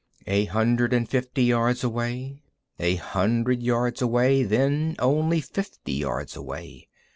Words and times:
A 0.25 0.45
hundred 0.45 0.93
and 0.93 1.07
fifty 1.07 1.43
yards 1.43 1.83
away, 1.83 2.41
a 2.79 2.95
hundred 2.95 3.61
yards 3.61 4.01
away, 4.01 4.41
then 4.41 4.95
only 4.97 5.41
fifty 5.41 5.93
yards 5.93 6.35
away. 6.35 6.87